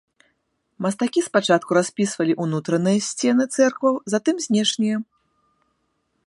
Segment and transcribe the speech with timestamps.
[0.85, 4.97] Мастакі спачатку распісвалі ўнутраныя сцены цэркваў, затым знешнія.